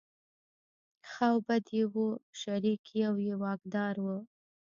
[1.09, 2.07] ښه او بد یې وو
[2.41, 4.05] شریک یو یې واکدار و.